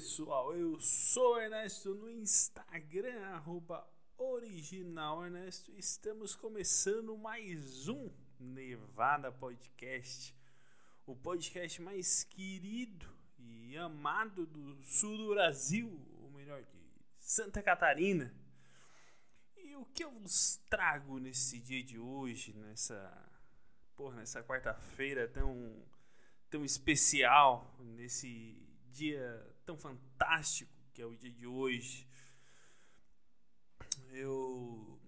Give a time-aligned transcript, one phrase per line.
[0.00, 3.86] pessoal, eu sou Ernesto no Instagram, arroba
[4.16, 5.70] original Ernesto.
[5.76, 10.34] Estamos começando mais um Nevada Podcast,
[11.04, 13.06] o podcast mais querido
[13.38, 16.78] e amado do sul do Brasil, ou melhor, de
[17.18, 18.34] Santa Catarina.
[19.54, 23.30] E o que eu vos trago nesse dia de hoje, nessa,
[23.94, 25.84] porra, nessa quarta-feira tão,
[26.48, 32.08] tão especial, nesse dia tão fantástico que é o dia de hoje,
[34.10, 35.00] eu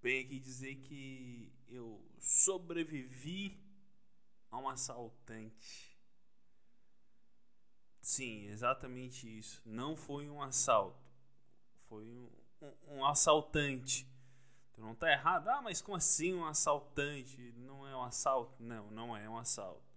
[0.00, 3.60] venho aqui dizer que eu sobrevivi
[4.52, 5.98] a um assaltante.
[8.00, 9.60] Sim, exatamente isso.
[9.66, 11.10] Não foi um assalto,
[11.88, 12.30] foi um,
[12.62, 14.06] um, um assaltante.
[14.72, 15.48] Tu não tá errado?
[15.48, 17.52] Ah, mas como assim um assaltante?
[17.56, 18.62] Não é um assalto?
[18.62, 19.89] Não, não é um assalto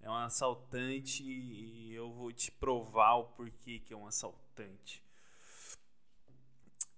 [0.00, 5.02] é um assaltante e eu vou te provar o porquê que é um assaltante.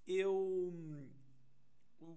[0.06, 1.09] Eu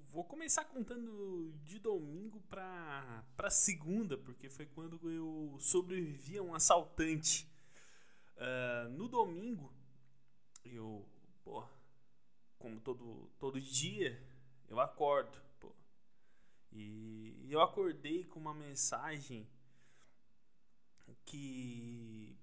[0.09, 6.53] vou começar contando de domingo para para segunda, porque foi quando eu sobrevivi a um
[6.53, 7.47] assaltante.
[8.35, 9.71] Uh, no domingo,
[10.65, 11.07] eu,
[11.43, 11.63] pô,
[12.57, 14.19] como todo, todo dia,
[14.67, 15.71] eu acordo, pô.
[16.71, 19.47] E eu acordei com uma mensagem
[21.25, 22.37] que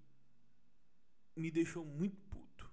[1.37, 2.71] me deixou muito puto.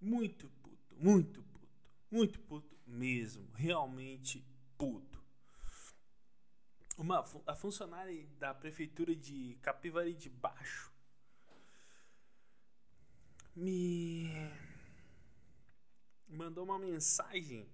[0.00, 1.68] Muito puto, muito puto,
[2.10, 4.44] muito puto mesmo, realmente
[4.76, 5.22] puto.
[6.98, 10.92] Uma, a funcionária da prefeitura de Capivari de Baixo
[13.54, 14.30] me
[16.28, 17.68] mandou uma mensagem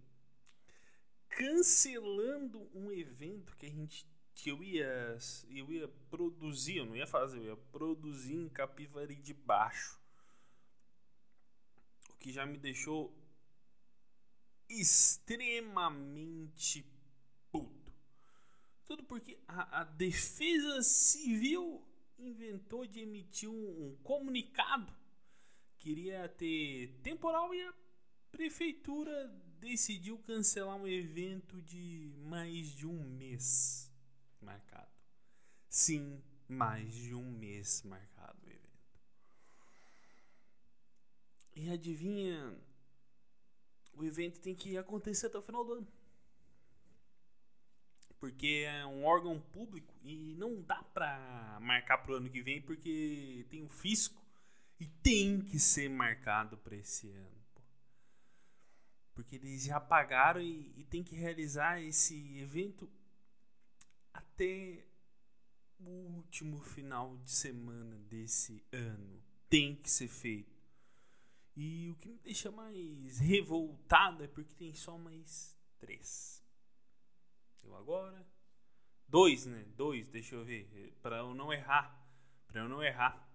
[1.29, 4.07] cancelando um evento que a gente
[4.39, 5.19] que eu ia,
[5.51, 10.01] eu ia produzir, eu não ia fazer, eu ia produzir em Capivari de Baixo.
[12.11, 13.13] O que já me deixou
[14.69, 16.87] extremamente
[17.51, 17.93] puto.
[18.85, 21.85] Tudo porque a, a Defesa Civil
[22.17, 24.97] inventou de emitir um, um comunicado.
[25.79, 27.75] Queria ter temporal e a
[28.31, 29.27] prefeitura
[29.59, 33.88] decidiu cancelar um evento de mais de um mês
[34.41, 34.91] marcado.
[35.69, 38.69] Sim, mais de um mês marcado o evento.
[41.55, 42.57] E adivinha,
[43.93, 45.89] o evento tem que acontecer até o final do ano.
[48.19, 53.47] Porque é um órgão público e não dá pra marcar pro ano que vem porque
[53.49, 54.21] tem um fisco
[54.81, 57.39] e tem que ser marcado para esse ano.
[59.15, 62.89] Porque eles já pagaram e, e tem que realizar esse evento
[64.39, 64.85] até
[65.81, 69.21] o último final de semana desse ano.
[69.49, 70.57] Tem que ser feito.
[71.57, 76.41] E o que me deixa mais revoltado é porque tem só mais três.
[77.65, 78.25] Eu agora.
[79.09, 79.65] Dois, né?
[79.77, 80.97] Dois, deixa eu ver.
[81.03, 82.01] Pra eu não errar.
[82.47, 83.29] Pra eu não errar.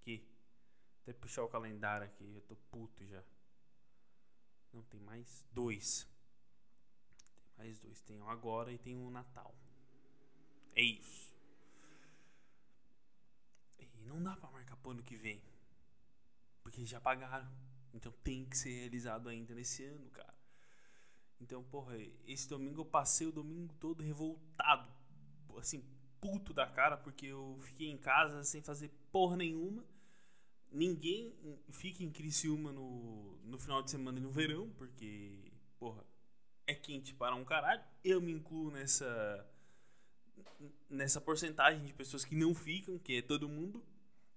[0.00, 0.24] Aqui.
[1.02, 2.32] Até puxar o calendário aqui.
[2.32, 3.24] Eu tô puto já.
[4.72, 6.06] Não, tem mais dois.
[7.42, 8.00] Tem mais dois.
[8.02, 9.52] Tem um agora e tem um Natal.
[10.74, 11.32] É isso.
[13.78, 15.42] E não dá pra marcar pro ano que vem.
[16.62, 17.50] Porque já pagaram.
[17.92, 20.32] Então tem que ser realizado ainda nesse ano, cara.
[21.40, 21.96] Então, porra,
[22.26, 24.90] esse domingo eu passei o domingo todo revoltado.
[25.58, 25.84] Assim,
[26.20, 29.84] puto da cara, porque eu fiquei em casa sem fazer porra nenhuma.
[30.70, 31.34] Ninguém
[31.70, 36.02] fica em Criciúma no, no final de semana e no verão, porque, porra,
[36.66, 37.82] é quente para um caralho.
[38.02, 39.46] Eu me incluo nessa
[40.88, 43.82] nessa porcentagem de pessoas que não ficam, que é todo mundo,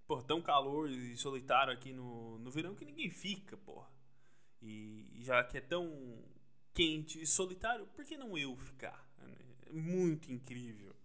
[0.07, 3.89] por tão calor e solitário aqui no, no verão que ninguém fica, porra.
[4.61, 6.23] E já que é tão
[6.73, 9.07] quente e solitário, por que não eu ficar?
[9.65, 10.95] É muito incrível.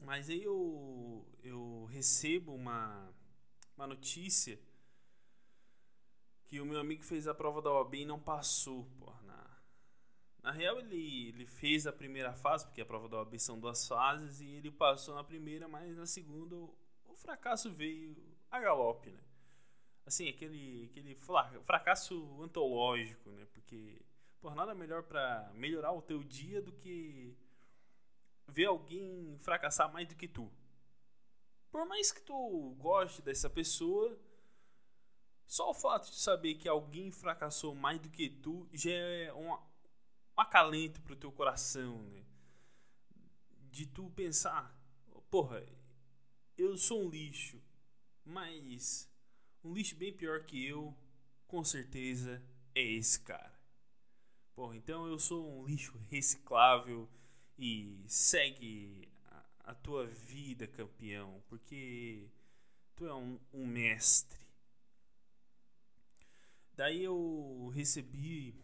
[0.00, 3.12] Mas aí eu, eu recebo uma,
[3.76, 4.58] uma notícia
[6.44, 9.22] que o meu amigo fez a prova da OAB e não passou, porra.
[9.22, 9.51] Na
[10.50, 14.40] real, ele, ele fez a primeira fase, porque a prova da OAB são duas fases,
[14.40, 16.76] e ele passou na primeira, mas na segunda o,
[17.14, 18.16] fracasso veio
[18.50, 19.22] a galope, né?
[20.04, 21.14] Assim, aquele, aquele
[21.64, 23.46] fracasso antológico, né?
[23.52, 24.02] Porque,
[24.40, 27.36] por nada melhor para melhorar o teu dia do que
[28.48, 30.50] ver alguém fracassar mais do que tu.
[31.70, 34.18] Por mais que tu goste dessa pessoa,
[35.46, 39.56] só o fato de saber que alguém fracassou mais do que tu já é uma
[39.58, 39.71] um
[40.42, 42.24] acalento pro teu coração, né?
[43.70, 44.76] De tu pensar,
[45.30, 45.64] porra,
[46.58, 47.60] eu, sou um lixo,
[48.24, 49.10] mas
[49.64, 50.94] um lixo bem pior que eu,
[51.46, 52.42] com certeza,
[52.74, 53.58] é esse cara.
[54.54, 57.08] Porra, então eu sou um lixo reciclável
[57.58, 62.28] e segue a, a tua vida, campeão, porque
[62.94, 64.42] tu é um, um mestre.
[66.74, 68.54] Daí eu recebi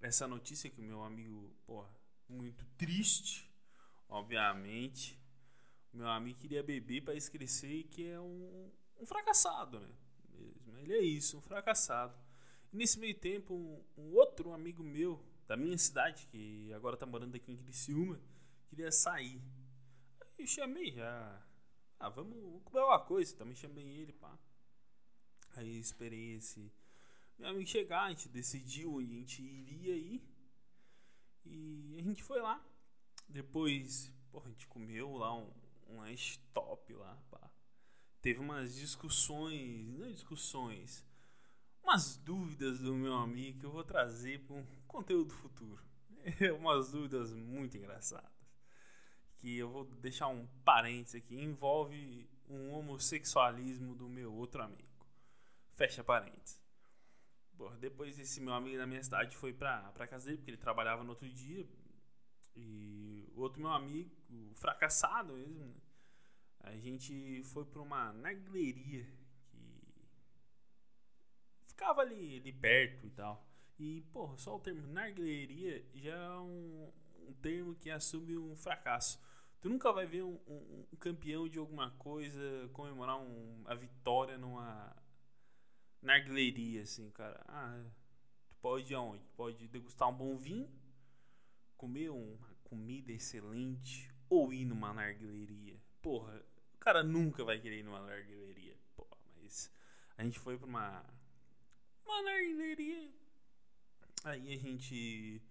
[0.00, 1.90] essa notícia que o meu amigo, porra,
[2.28, 3.50] muito triste,
[4.08, 5.18] obviamente.
[5.92, 9.88] Meu amigo queria beber para esquecer e que é um, um fracassado, né?
[10.32, 10.78] Mesmo.
[10.78, 12.14] Ele é isso, um fracassado.
[12.72, 17.04] E nesse meio tempo, um, um, outro amigo meu da minha cidade, que agora tá
[17.04, 18.20] morando aqui em Criciúma,
[18.68, 19.42] queria sair.
[20.20, 21.42] Aí eu chamei já.
[21.98, 23.36] Ah, vamos, vamos comer uma coisa.
[23.36, 24.38] Também chamei ele, pá.
[25.56, 26.72] Aí esperei esse
[27.40, 30.22] meu amigo chegar, a gente decidiu onde a gente iria ir.
[31.44, 32.62] E a gente foi lá.
[33.26, 35.50] Depois, porra, a gente comeu lá um,
[35.88, 37.50] um lanche top lá, pá.
[38.20, 41.06] Teve umas discussões, não é discussões,
[41.82, 45.82] umas dúvidas do meu amigo que eu vou trazer para um conteúdo futuro.
[46.58, 48.30] umas dúvidas muito engraçadas.
[49.38, 51.34] Que eu vou deixar um parênteses aqui.
[51.34, 55.06] Envolve um homossexualismo do meu outro amigo.
[55.72, 56.60] Fecha parênteses.
[57.80, 61.04] Depois esse meu amigo da minha cidade foi pra, pra casa dele, porque ele trabalhava
[61.04, 61.66] no outro dia.
[62.56, 64.10] E o outro meu amigo,
[64.54, 65.74] fracassado mesmo, né?
[66.60, 69.06] A gente foi pra uma narguileria
[71.56, 73.46] que ficava ali, ali perto e tal.
[73.78, 76.92] E, porra, só o termo narguileria já é um,
[77.28, 79.18] um termo que assume um fracasso.
[79.60, 83.18] Tu nunca vai ver um, um, um campeão de alguma coisa comemorar
[83.66, 84.94] a vitória numa
[86.02, 87.42] narguileria, assim, cara.
[87.48, 87.84] Ah,
[88.48, 89.24] tu pode ir aonde?
[89.36, 90.70] Pode degustar um bom vinho,
[91.76, 95.80] comer uma comida excelente ou ir numa narguileria.
[96.00, 96.44] Porra,
[96.74, 98.76] o cara nunca vai querer ir numa narguileria.
[98.96, 99.70] Porra, mas
[100.16, 101.04] a gente foi pra uma,
[102.04, 103.10] uma narguileria.
[104.24, 105.42] Aí a gente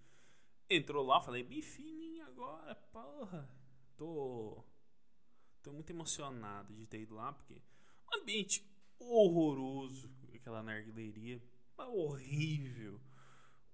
[0.68, 3.48] entrou lá, falei, bem fininho agora, porra.
[3.96, 4.64] Tô,
[5.62, 7.60] tô muito emocionado de ter ido lá, porque
[8.10, 8.64] um ambiente
[8.98, 10.08] horroroso
[10.40, 11.40] aquela narguileria.
[11.76, 13.00] Horrível.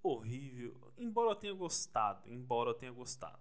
[0.03, 0.93] Horrível.
[0.97, 2.29] Embora eu tenha gostado.
[2.29, 3.39] Embora eu tenha gostado.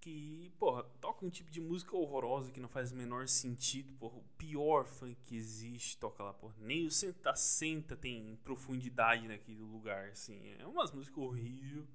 [0.00, 4.18] Que, porra, toca um tipo de música horrorosa que não faz o menor sentido, porra.
[4.18, 6.54] O pior funk que existe toca lá, porra.
[6.58, 10.54] Nem o Senta Senta tem profundidade naquele lugar, assim.
[10.58, 11.86] É umas músicas horríveis.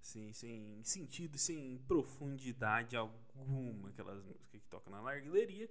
[0.00, 5.70] Assim, sem sentido, sem profundidade alguma, aquelas músicas que tocam na larguileria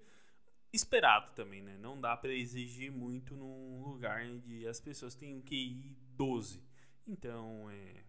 [0.74, 1.78] esperado também, né?
[1.78, 6.64] Não dá para exigir muito num lugar onde as pessoas têm um QI 12.
[7.08, 8.04] Então é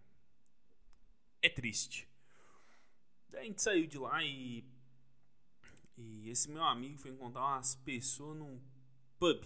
[1.41, 2.07] é triste.
[3.29, 4.63] Daí a gente saiu de lá e
[5.97, 8.61] e esse meu amigo foi encontrar umas pessoas num
[9.19, 9.43] pub.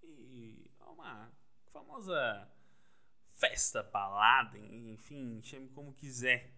[0.00, 1.30] Que é uma
[1.72, 2.50] famosa
[3.34, 6.52] festa, balada, enfim, chame como quiser.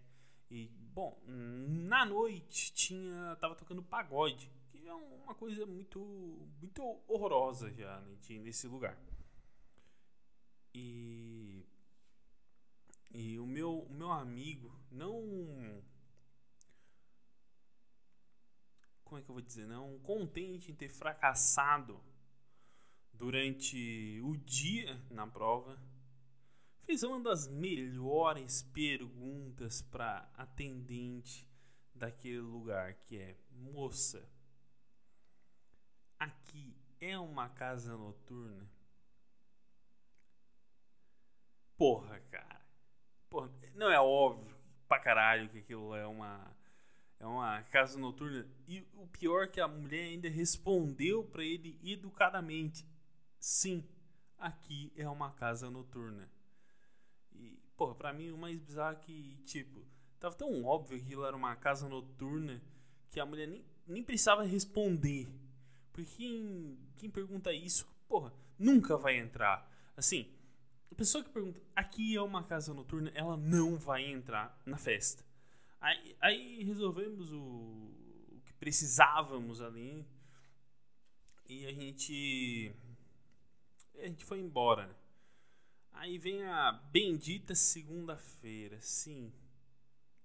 [0.49, 4.49] E bom, na noite tinha tava tocando pagode
[4.87, 5.99] é uma coisa muito,
[6.59, 8.97] muito horrorosa já né, nesse lugar.
[10.73, 11.65] E,
[13.11, 15.83] e o, meu, o meu amigo não.
[19.03, 19.65] Como é que eu vou dizer?
[19.65, 21.99] Não contente em ter fracassado
[23.11, 25.77] durante o dia na prova,
[26.85, 31.49] fez uma das melhores perguntas para atendente
[31.93, 34.27] daquele lugar, que é: moça,
[36.19, 38.69] aqui é uma casa noturna?
[41.77, 42.61] Porra, cara.
[43.29, 44.55] Porra, não é óbvio
[44.87, 46.55] pra caralho que aquilo é uma
[47.19, 48.47] é uma casa noturna.
[48.67, 52.85] E o pior é que a mulher ainda respondeu para ele educadamente:
[53.39, 53.83] "Sim,
[54.37, 56.29] aqui é uma casa noturna".
[57.33, 59.85] E, porra, pra mim o mais bizarro é que, tipo,
[60.19, 62.61] tava tão óbvio que aquilo era uma casa noturna
[63.09, 65.27] que a mulher nem, nem precisava responder.
[65.99, 69.69] Porque quem, quem pergunta isso, porra, nunca vai entrar.
[69.97, 70.31] Assim,
[70.89, 75.25] a pessoa que pergunta, aqui é uma casa noturna, ela não vai entrar na festa.
[75.81, 80.05] Aí, aí resolvemos o, o que precisávamos ali.
[81.47, 82.71] E a gente.
[83.97, 84.95] A gente foi embora.
[85.91, 88.79] Aí vem a bendita segunda-feira.
[88.79, 89.33] Sim.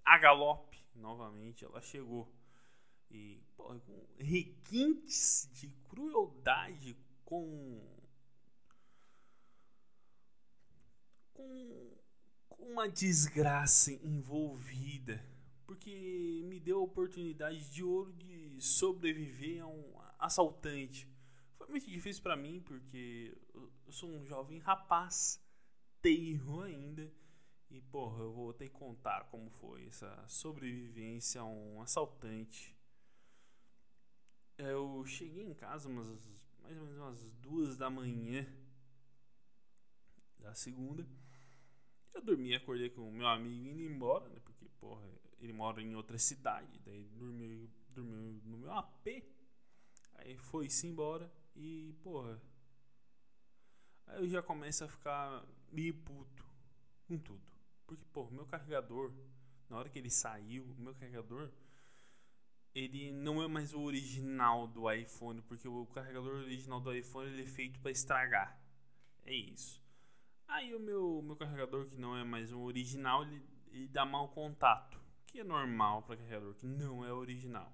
[0.04, 2.32] A galope, novamente, ela chegou.
[3.10, 7.80] E porra, com requintes de crueldade com,
[11.32, 11.96] com,
[12.58, 15.24] uma desgraça envolvida.
[15.66, 21.08] porque me deu a oportunidade de ouro de sobreviver a um assaltante.
[21.56, 25.40] Foi muito difícil para mim porque eu sou um jovem rapaz,
[26.02, 27.10] tenro ainda.
[27.70, 32.73] E porra, eu vou ter que contar como foi essa sobrevivência a um assaltante.
[34.56, 36.08] Eu cheguei em casa umas
[36.62, 38.46] mais ou menos umas duas da manhã
[40.38, 41.06] da segunda.
[42.14, 44.40] Eu dormi, acordei com o meu amigo indo embora, né?
[44.44, 45.06] Porque, porra,
[45.40, 46.80] ele mora em outra cidade.
[46.84, 49.24] Daí dormiu, dormiu no meu AP.
[50.14, 52.40] Aí foi-se embora e, porra.
[54.06, 56.46] Aí eu já começo a ficar meio puto
[57.06, 57.42] com tudo.
[57.86, 59.12] Porque, porra, meu carregador,
[59.68, 61.50] na hora que ele saiu, o meu carregador,
[62.74, 65.40] ele não é mais o original do iPhone.
[65.42, 68.60] Porque o carregador original do iPhone ele é feito para estragar.
[69.24, 69.82] É isso.
[70.48, 74.28] Aí o meu, meu carregador, que não é mais um original, ele, ele dá mau
[74.28, 75.00] contato.
[75.26, 77.72] Que é normal para carregador que não é original.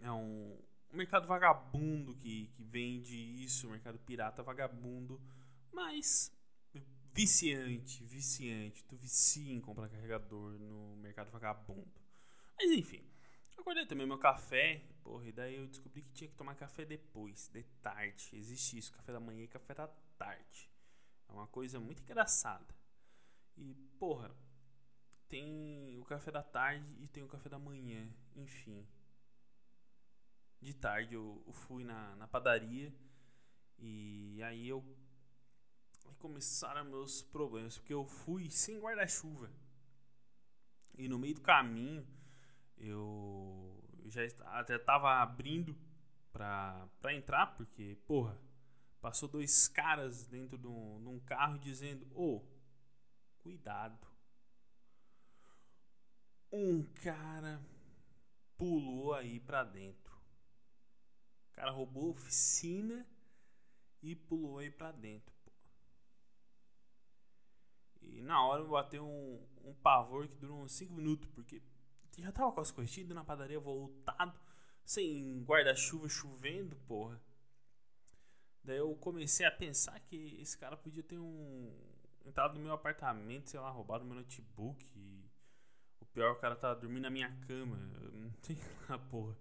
[0.00, 0.56] É um,
[0.92, 5.20] um mercado vagabundo que, que vende isso, mercado pirata vagabundo,
[5.72, 6.32] mas
[7.12, 8.84] viciante, viciante.
[8.84, 12.07] Tu vicia em comprar carregador no mercado vagabundo.
[12.58, 13.00] Mas enfim,
[13.56, 17.48] acordei também meu café, porra, e daí eu descobri que tinha que tomar café depois,
[17.48, 18.30] de tarde.
[18.32, 19.86] Existe isso, café da manhã e café da
[20.18, 20.70] tarde.
[21.28, 22.74] É uma coisa muito engraçada.
[23.56, 24.34] E, porra,
[25.28, 28.86] tem o café da tarde e tem o café da manhã, enfim.
[30.60, 32.92] De tarde eu, eu fui na, na padaria
[33.78, 34.82] e aí eu
[36.18, 39.50] começaram meus problemas, porque eu fui sem guarda-chuva.
[40.96, 42.04] E no meio do caminho
[42.78, 45.76] eu já até tava abrindo
[46.32, 48.38] pra, entrar, porque, porra,
[49.00, 52.44] Passou dois caras dentro de um, de um carro dizendo: Ô, oh,
[53.38, 54.06] cuidado.
[56.50, 57.64] Um cara
[58.56, 60.16] pulou aí pra dentro.
[61.50, 63.06] O cara roubou a oficina
[64.02, 65.34] e pulou aí pra dentro.
[68.00, 71.60] E na hora me bateu um, um pavor que durou uns 5 minutos, porque
[72.22, 74.38] já tava com as coisas na padaria voltado,
[74.84, 77.20] sem guarda-chuva chovendo, porra.
[78.62, 81.72] Daí eu comecei a pensar que esse cara podia ter um
[82.24, 84.84] entrado no meu apartamento, sei lá, roubado meu notebook.
[84.94, 85.30] E
[86.00, 87.78] o pior, o cara tava dormindo na minha cama.
[88.02, 88.58] Eu não sei
[88.88, 89.36] lá, porra.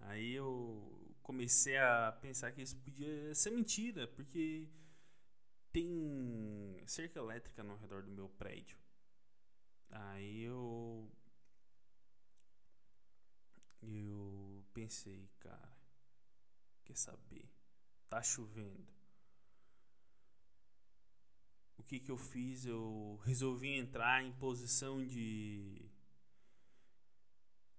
[0.00, 4.68] Aí eu comecei a pensar que isso podia ser mentira, porque
[5.72, 8.78] tem cerca elétrica no redor do meu prédio.
[9.90, 11.10] Aí eu.
[13.86, 15.76] Eu pensei, cara,
[16.84, 17.48] quer saber?
[18.14, 18.86] tá chovendo.
[21.76, 22.64] O que que eu fiz?
[22.64, 25.90] Eu resolvi entrar em posição de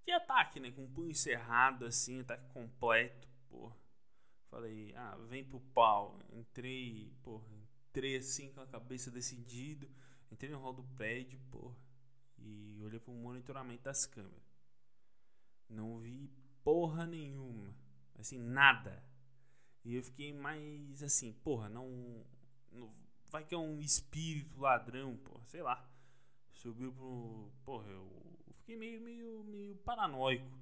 [0.06, 3.72] de ataque, né, com o punho cerrado assim, ataque completo, pô.
[4.52, 6.20] Falei, ah, vem pro pau.
[6.34, 7.42] Entrei, pô,
[7.90, 9.90] entrei assim com a cabeça decidida,
[10.30, 11.74] entrei no hall do prédio, pô,
[12.38, 14.55] e olhei pro monitoramento das câmeras.
[16.96, 17.76] Porra nenhuma,
[18.18, 19.04] assim, nada.
[19.84, 22.26] E eu fiquei mais assim, porra, não,
[22.72, 22.90] não
[23.30, 25.86] vai que é um espírito ladrão, porra, sei lá.
[26.54, 28.10] Subiu pro, porra, eu
[28.60, 30.58] fiquei meio meio meio paranoico.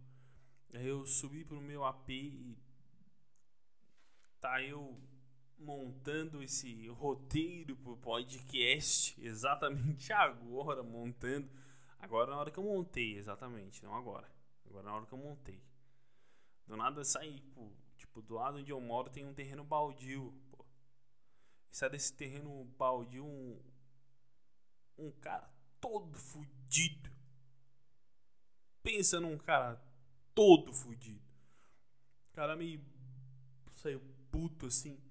[0.74, 2.58] Aí eu subi pro meu AP e
[4.42, 5.00] tá eu
[5.60, 11.48] montando esse roteiro pro podcast exatamente agora montando.
[12.00, 14.28] Agora na hora que eu montei, exatamente, não agora.
[14.66, 15.62] Agora na hora que eu montei.
[16.66, 17.70] Do nada saí, pô,
[18.14, 20.64] Tipo, do lado onde eu moro tem um terreno baldio, pô.
[21.72, 23.60] E sai desse terreno baldio um,
[24.98, 25.50] um cara
[25.82, 27.10] todo fudido.
[28.84, 29.82] Pensa num cara
[30.36, 31.26] todo fudido.
[32.30, 32.86] O cara meio
[33.72, 35.02] saiu puto assim,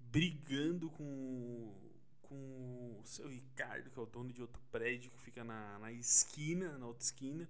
[0.00, 1.86] brigando com
[2.22, 5.92] com o seu Ricardo, que é o dono de outro prédio que fica na, na
[5.92, 7.48] esquina, na outra esquina.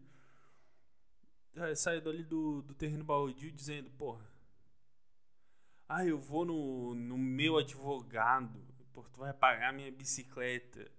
[1.76, 4.24] Saiu dali do, do terreno baldio dizendo, porra,
[5.88, 8.60] ah, eu vou no, no meu advogado.
[8.92, 10.90] Pô, tu vai pagar minha bicicleta.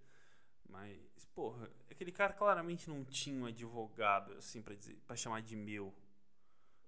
[0.67, 0.97] Mas,
[1.35, 5.93] porra, aquele cara claramente não tinha um advogado, assim, pra, dizer, pra chamar de meu.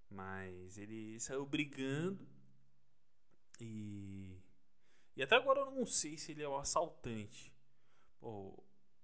[0.10, 2.28] Mas ele saiu brigando.
[3.60, 4.36] E.
[5.16, 7.54] E até agora eu não sei se ele é o assaltante.
[8.20, 8.64] Pô,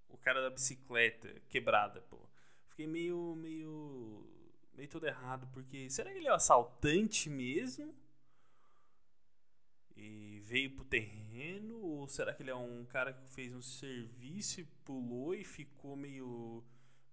[0.09, 2.19] o cara da bicicleta quebrada, pô.
[2.69, 3.35] Fiquei meio.
[3.35, 4.36] meio.
[4.77, 5.89] Meio todo errado, porque.
[5.89, 7.93] Será que ele é o assaltante mesmo?
[9.97, 11.79] e veio pro terreno?
[11.81, 15.95] Ou será que ele é um cara que fez um serviço e pulou e ficou
[15.95, 16.63] meio,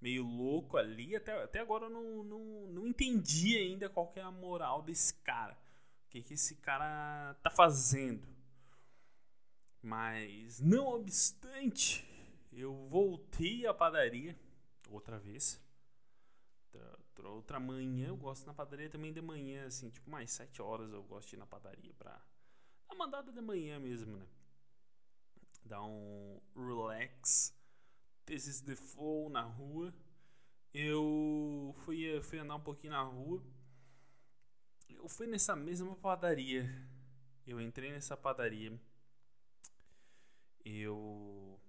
[0.01, 1.17] meio louco ali.
[1.17, 5.15] Até, até agora eu não, não, não entendi ainda qual que é a moral desse
[5.15, 5.57] cara.
[6.07, 8.29] O que, que esse cara tá fazendo.
[9.83, 12.07] Mas, não obstante,
[12.53, 14.39] eu voltei à padaria
[14.89, 15.61] outra vez.
[16.75, 20.93] Outra, outra manhã, eu gosto na padaria também de manhã, assim, tipo mais 7 horas
[20.93, 22.21] eu gosto de ir na padaria pra
[22.89, 24.27] dar mandada de manhã mesmo, né?
[25.65, 27.55] Dar um relax
[28.27, 29.93] This is the flow na rua.
[30.73, 33.43] Eu fui, fui andar um pouquinho na rua.
[34.89, 36.65] Eu fui nessa mesma padaria.
[37.47, 38.81] Eu entrei nessa padaria.
[40.65, 41.61] Eu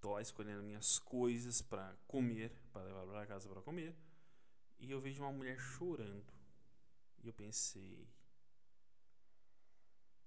[0.00, 3.94] tô lá escolhendo minhas coisas para comer, para levar para casa para comer.
[4.82, 6.34] E eu vejo uma mulher chorando.
[7.22, 8.06] E eu pensei: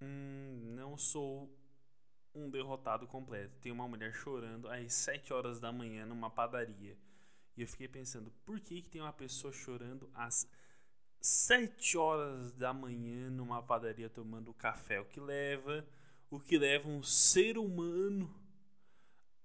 [0.02, 1.54] Hum, não sou
[2.34, 3.60] um derrotado completo.
[3.60, 6.98] Tem uma mulher chorando às 7 horas da manhã numa padaria.
[7.58, 10.48] E eu fiquei pensando, por que, que tem uma pessoa chorando às
[11.20, 15.02] 7 horas da manhã numa padaria tomando café?
[15.02, 15.86] O que leva,
[16.30, 18.34] o que leva um ser humano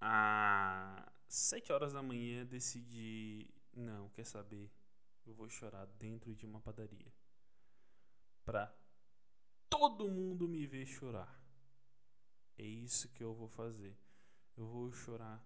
[0.01, 4.71] a 7 horas da manhã decidir, não, quer saber?
[5.27, 7.13] Eu vou chorar dentro de uma padaria.
[8.45, 8.75] Pra
[9.69, 11.41] todo mundo me ver chorar.
[12.59, 13.97] É isso que eu vou fazer.
[14.57, 15.43] Eu vou chorar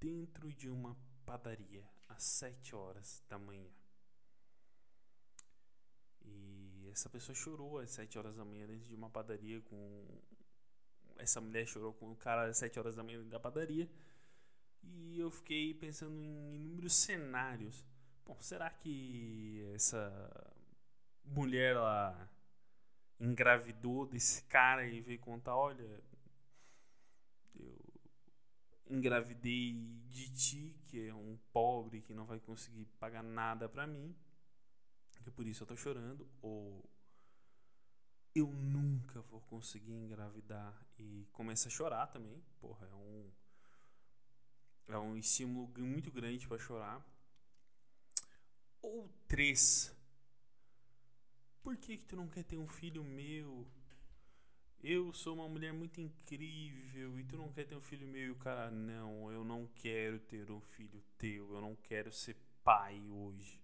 [0.00, 3.70] dentro de uma padaria às 7 horas da manhã.
[6.20, 10.20] E essa pessoa chorou às 7 horas da manhã dentro de uma padaria com.
[11.16, 13.88] Essa mulher chorou com o cara às 7 horas da manhã da padaria.
[14.82, 17.84] E eu fiquei pensando em inúmeros cenários.
[18.24, 20.54] Bom, será que essa
[21.24, 22.28] mulher lá
[23.18, 26.02] engravidou desse cara e veio contar: olha,
[28.92, 29.72] engravidei
[30.08, 34.14] de ti, que é um pobre que não vai conseguir pagar nada para mim,
[35.22, 36.88] que por isso eu tô chorando, ou
[38.34, 43.32] eu nunca vou conseguir engravidar e começa a chorar também, porra, é um
[44.88, 47.00] é um estímulo muito grande para chorar.
[48.82, 49.94] Ou três.
[51.62, 53.66] Por que que tu não quer ter um filho meu?
[54.82, 58.30] eu sou uma mulher muito incrível e tu não quer ter um filho meu e
[58.30, 63.08] o cara, não, eu não quero ter um filho teu, eu não quero ser pai
[63.08, 63.62] hoje.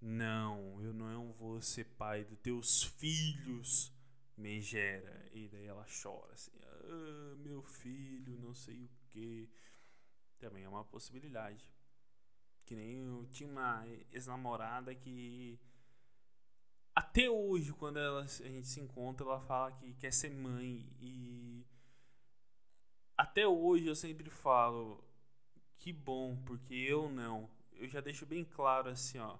[0.00, 3.92] Não, eu não vou ser pai dos teus filhos,
[4.36, 5.28] megera.
[5.32, 9.50] E daí ela chora assim, ah, meu filho, não sei o que.
[10.38, 11.68] Também é uma possibilidade.
[12.64, 15.58] Que nem eu tinha uma ex-namorada que
[16.94, 20.86] até hoje, quando ela, a gente se encontra, ela fala que quer ser mãe.
[21.00, 21.64] E
[23.16, 25.02] até hoje eu sempre falo
[25.78, 27.50] que bom, porque eu não.
[27.72, 29.38] Eu já deixo bem claro assim, ó.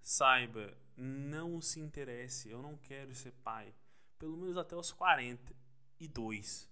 [0.00, 3.74] Saiba, não se interesse, eu não quero ser pai.
[4.18, 6.70] Pelo menos até os 42.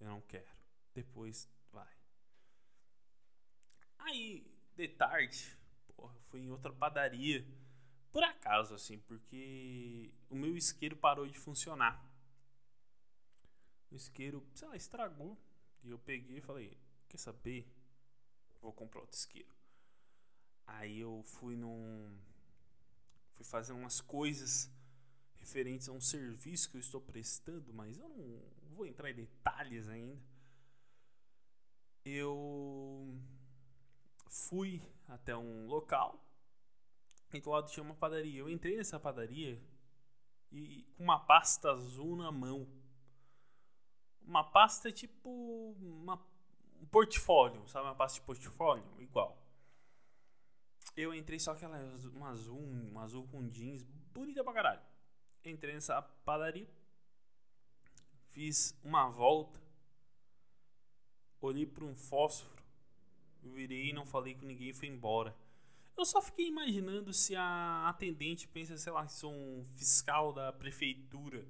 [0.00, 0.48] Eu não quero.
[0.94, 1.94] Depois vai.
[3.98, 5.56] Aí, de tarde,
[5.96, 7.46] porra, fui em outra padaria
[8.16, 12.02] por acaso, assim, porque o meu isqueiro parou de funcionar.
[13.90, 15.38] O isqueiro, sei lá, estragou.
[15.84, 16.78] E eu peguei e falei:
[17.10, 17.70] Quer saber?
[18.58, 19.54] Vou comprar outro isqueiro.
[20.66, 22.18] Aí eu fui num.
[23.34, 24.70] Fui fazer umas coisas
[25.34, 28.40] referentes a um serviço que eu estou prestando, mas eu não
[28.74, 30.24] vou entrar em detalhes ainda.
[32.02, 33.14] Eu
[34.26, 36.22] fui até um local
[37.32, 38.40] e do lado tinha uma padaria.
[38.40, 39.60] Eu entrei nessa padaria
[40.50, 42.66] e com uma pasta azul na mão.
[44.22, 45.28] Uma pasta tipo
[45.78, 46.20] uma,
[46.80, 47.86] um portfólio, sabe?
[47.86, 49.42] Uma pasta de portfólio, igual.
[50.96, 51.78] Eu entrei só aquela
[52.14, 54.82] uma azul, uma azul com jeans, bonita pra caralho.
[55.44, 56.68] Entrei nessa padaria,
[58.30, 59.60] fiz uma volta,
[61.40, 62.55] olhei para um fósforo,
[63.52, 65.36] virei, não falei com ninguém e fui embora.
[65.96, 71.46] Eu só fiquei imaginando se a atendente pensa, sei lá, sou um fiscal da prefeitura.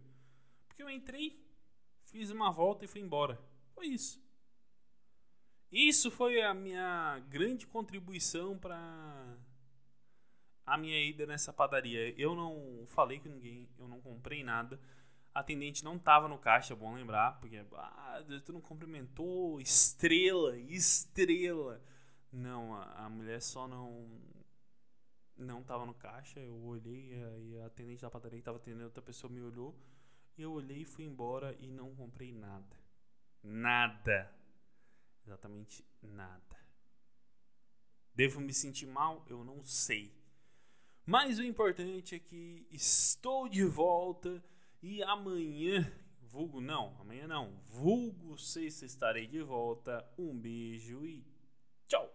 [0.69, 1.45] Porque eu entrei,
[2.05, 3.41] fiz uma volta e fui embora.
[3.75, 4.25] Foi isso.
[5.71, 9.37] Isso foi a minha grande contribuição para
[10.65, 12.15] a minha ida nessa padaria.
[12.17, 14.81] Eu não falei com ninguém, eu não comprei nada.
[15.39, 21.83] Atendente não tava no caixa, é bom lembrar, porque ah, tu não cumprimentou, estrela, estrela.
[22.33, 24.09] Não, a, a mulher só não
[25.37, 29.03] não tava no caixa, eu olhei e a atendente da padaria que tava atendendo outra
[29.03, 29.79] pessoa me olhou.
[30.39, 32.77] E eu olhei, fui embora e não comprei nada.
[33.43, 34.33] Nada.
[35.27, 36.57] Exatamente nada.
[38.15, 39.23] Devo me sentir mal?
[39.29, 40.15] Eu não sei.
[41.05, 44.43] Mas o importante é que estou de volta
[44.87, 50.09] e amanhã, vulgo não, amanhã não, vulgo sexta estarei de volta.
[50.17, 51.27] Um beijo e
[51.89, 52.09] tchau!